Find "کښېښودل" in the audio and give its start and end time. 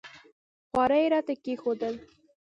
1.43-1.95